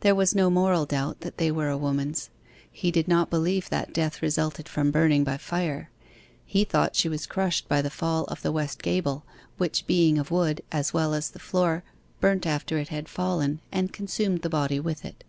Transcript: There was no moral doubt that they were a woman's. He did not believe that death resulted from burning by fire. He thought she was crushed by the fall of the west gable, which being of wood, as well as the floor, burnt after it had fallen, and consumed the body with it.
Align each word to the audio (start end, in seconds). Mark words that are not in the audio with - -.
There 0.00 0.14
was 0.14 0.34
no 0.34 0.50
moral 0.50 0.84
doubt 0.84 1.22
that 1.22 1.38
they 1.38 1.50
were 1.50 1.70
a 1.70 1.78
woman's. 1.78 2.28
He 2.70 2.90
did 2.90 3.08
not 3.08 3.30
believe 3.30 3.70
that 3.70 3.94
death 3.94 4.20
resulted 4.20 4.68
from 4.68 4.90
burning 4.90 5.24
by 5.24 5.38
fire. 5.38 5.88
He 6.44 6.62
thought 6.62 6.94
she 6.94 7.08
was 7.08 7.24
crushed 7.24 7.66
by 7.66 7.80
the 7.80 7.88
fall 7.88 8.24
of 8.24 8.42
the 8.42 8.52
west 8.52 8.82
gable, 8.82 9.24
which 9.56 9.86
being 9.86 10.18
of 10.18 10.30
wood, 10.30 10.62
as 10.70 10.92
well 10.92 11.14
as 11.14 11.30
the 11.30 11.38
floor, 11.38 11.84
burnt 12.20 12.46
after 12.46 12.76
it 12.76 12.88
had 12.88 13.08
fallen, 13.08 13.62
and 13.72 13.94
consumed 13.94 14.42
the 14.42 14.50
body 14.50 14.78
with 14.78 15.06
it. 15.06 15.24